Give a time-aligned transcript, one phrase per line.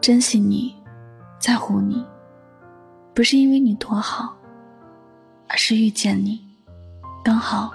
[0.00, 0.74] 珍惜你，
[1.38, 2.04] 在乎你，
[3.14, 4.34] 不是因为你多好，
[5.48, 6.40] 而是遇见你，
[7.24, 7.70] 刚好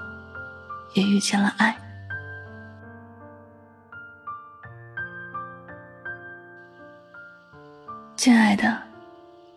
[0.95, 1.75] 也遇见了爱。
[8.15, 8.81] 亲爱的，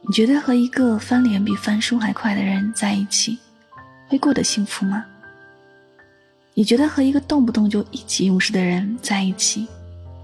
[0.03, 3.39] 你觉得和一个翻脸比翻书还快的人在一起，
[4.09, 5.05] 会过得幸福吗？
[6.53, 9.69] 你觉得和一个动不动就意气用事的人在一起，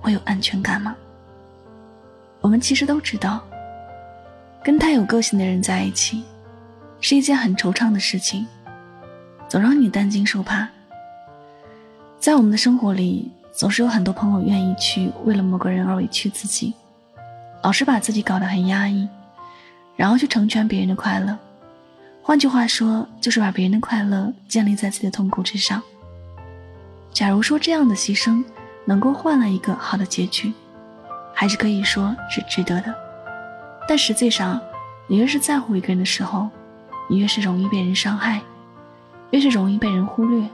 [0.01, 0.95] 会有安全感吗？
[2.43, 3.41] 我们其实都知道，
[4.65, 6.25] 跟太有个性的人在一起，
[7.01, 8.45] 是一件很惆怅的事情，
[9.49, 10.69] 总让你担惊受怕。
[12.19, 16.75] 在我们的生活里，总是有很多朋友愿意去为了某个人而委屈自己，
[17.63, 19.09] 老是把自己搞得很压抑，
[19.95, 21.39] 然后去成全别人的快乐。
[22.25, 25.81] 换句话说，就是把别人的快乐建立在自己的痛苦之上。
[27.13, 28.45] 假如说这样的牺牲
[28.85, 30.53] 能够换来一个好的结局。
[31.43, 32.95] 还是可以说是值得的，
[33.89, 34.61] 但实际上，
[35.09, 36.49] 你越是在乎一个人的时候，
[37.11, 38.41] 你越是容易被人伤害，
[39.33, 40.49] 越是容易被人忽略，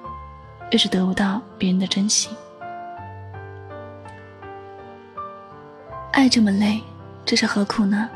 [0.71, 2.31] 越是得不到别人的珍惜。
[6.11, 6.81] 爱这么累，
[7.23, 8.09] 这是何苦呢？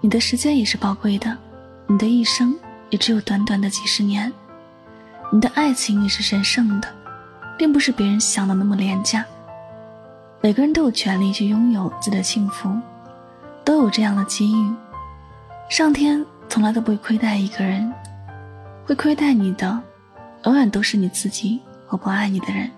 [0.00, 1.36] 你的时间也是宝贵的，
[1.88, 2.56] 你的一生
[2.90, 4.32] 也只有短短的几十年，
[5.32, 6.86] 你的爱情也是神圣的，
[7.58, 9.24] 并不是别人想的那么廉价。
[10.42, 12.70] 每个人都有权利去拥有自己的幸福，
[13.64, 14.72] 都有这样的机遇。
[15.68, 17.92] 上天从来都不会亏待一个人，
[18.84, 19.80] 会亏待你的，
[20.44, 22.70] 永远都是你自己和不爱你的人。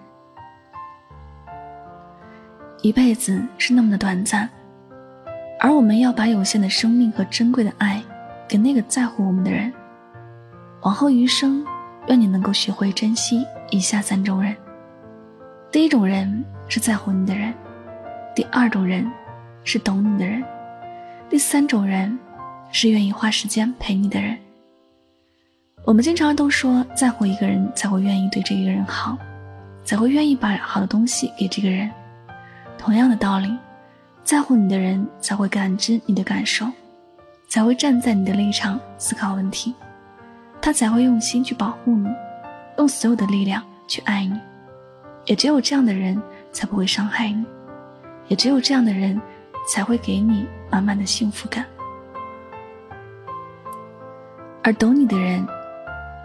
[2.81, 4.49] 一辈子是那么的短暂，
[5.61, 8.03] 而我们要把有限的生命和珍贵的爱，
[8.49, 9.71] 给那个在乎我们的人。
[10.83, 11.63] 往后余生，
[12.07, 14.57] 愿你能够学会珍惜以下三种人。
[15.71, 16.43] 第一种人。
[16.69, 17.53] 是在乎你的人，
[18.34, 19.11] 第二种人
[19.65, 20.45] 是懂你的人，
[21.31, 22.17] 第三种人
[22.71, 24.37] 是愿意花时间陪你的人。
[25.84, 29.17] 我们经常都说，在乎一个人才会愿意对这个人好，
[29.83, 31.91] 才会愿意把好的东西给这个人。
[32.77, 33.57] 同样的道理，
[34.23, 36.67] 在乎你的人才会感知你的感受，
[37.49, 39.75] 才会站在你的立场思考问题，
[40.61, 42.09] 他才会用心去保护你，
[42.77, 44.39] 用所有的力量去爱你。
[45.25, 46.21] 也只有这样的人。
[46.59, 47.45] 才不会伤害你，
[48.27, 49.21] 也只有这样的人，
[49.73, 51.65] 才会给你满满的幸福感。
[54.65, 55.47] 而懂你的人，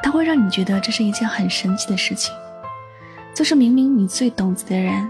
[0.01, 2.33] 他会让你觉得这是一件很神奇的事情，
[3.35, 5.07] 就是明明你最懂自己的人，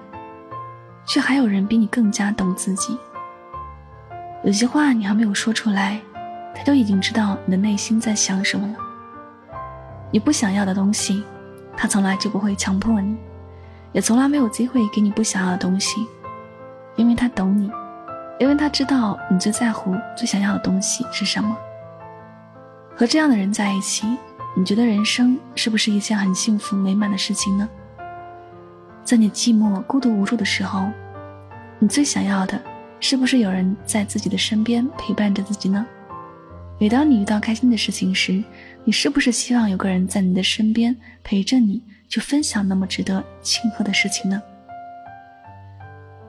[1.06, 2.98] 却还有人比你更加懂自己。
[4.44, 6.02] 有些话你还没有说出来，
[6.54, 8.76] 他就已经知道你的内心在想什么了。
[10.12, 11.24] 你不想要的东西，
[11.78, 13.16] 他从来就不会强迫你。
[13.94, 16.06] 也从来没有机会给你不想要的东西，
[16.96, 17.72] 因为他懂你，
[18.40, 21.56] 因为他知道你最在乎、最想要的东西是什么。
[22.96, 24.06] 和这样的人在一起，
[24.58, 27.70] 你觉得人生是不是一件很幸福美满的事情呢？
[29.04, 30.88] 在你寂寞、孤独、无助的时候，
[31.78, 32.60] 你最想要的
[33.00, 35.86] 是不是有人在自己的身边陪伴着自己呢？
[36.80, 38.44] 每当你遇到开心的事情时，
[38.84, 41.82] 你是不是希望有个人在你的身边陪着你？
[42.14, 44.40] 去分享那么值得庆贺的事情呢？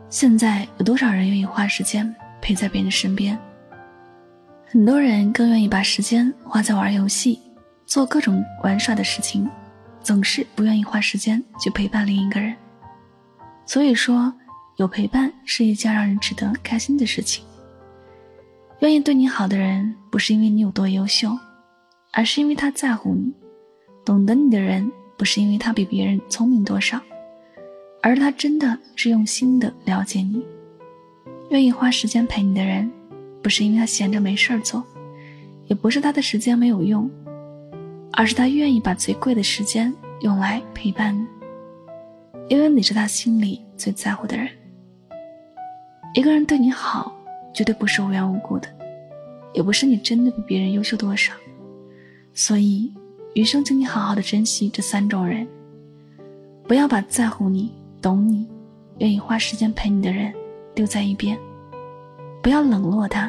[0.08, 3.38] 现在有多少人愿意花时间陪在别人身边？
[4.64, 7.38] 很多人更愿意把时间花在玩游戏、
[7.84, 9.46] 做各种玩耍的事情，
[10.00, 12.56] 总是不愿意花时间去陪伴另一个人。
[13.66, 14.32] 所以说，
[14.76, 17.44] 有陪伴是一件让人值得开心的事情。
[18.78, 21.38] 愿意对你好的人，不是因为你有多优秀，
[22.10, 23.34] 而是因为他在乎你，
[24.02, 24.90] 懂得你的人。
[25.16, 27.00] 不是因为他比别人聪明多少，
[28.02, 30.44] 而他真的是用心的了解你，
[31.50, 32.90] 愿意花时间陪你的人，
[33.42, 34.84] 不是因为他闲着没事儿做，
[35.66, 37.10] 也不是他的时间没有用，
[38.12, 41.26] 而是他愿意把最贵的时间用来陪伴你，
[42.48, 44.48] 因为你是他心里最在乎的人。
[46.14, 47.12] 一个人对你好，
[47.52, 48.68] 绝对不是无缘无故的，
[49.52, 51.32] 也不是你真的比别人优秀多少，
[52.32, 52.92] 所以，
[53.34, 55.44] 余生请你好好的珍惜这三种人，
[56.68, 58.46] 不要把在乎你、懂你、
[58.98, 60.32] 愿意花时间陪你的人
[60.72, 61.36] 丢在一边，
[62.40, 63.28] 不要冷落他，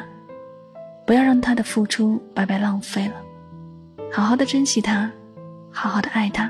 [1.04, 3.14] 不要让他的付出白白浪费了，
[4.12, 5.10] 好好的珍惜他，
[5.72, 6.48] 好好的爱他，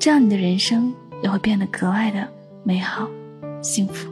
[0.00, 2.26] 这样你的人生也会变得格外的
[2.64, 3.08] 美好、
[3.62, 4.10] 幸福。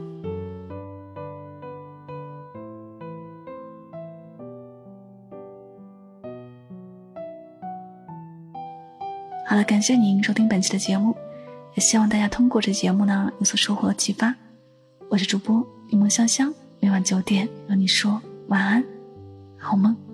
[9.63, 11.15] 感谢您收听本期的节目，
[11.73, 14.33] 也希望大家通过这节目呢有所收获和启发。
[15.09, 18.83] 我是主播柠檬香香，每晚九点和你说晚安，
[19.57, 20.06] 好梦。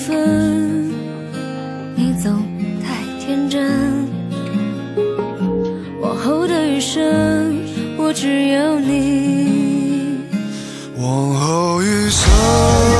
[0.00, 0.88] 分，
[1.94, 2.32] 你总
[2.82, 4.08] 太天真。
[6.00, 7.54] 往后的余生，
[7.98, 10.20] 我只有你。
[10.96, 12.99] 往后余生。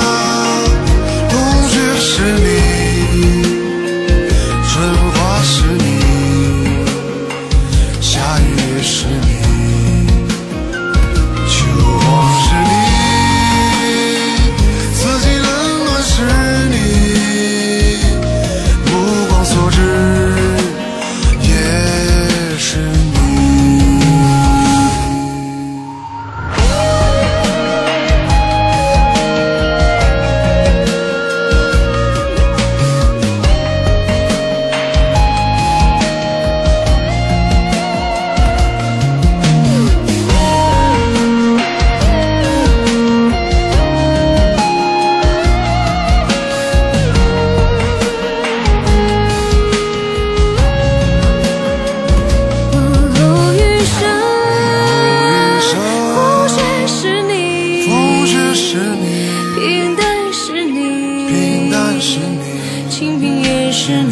[5.51, 5.90] 是你。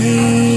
[0.09, 0.48] You.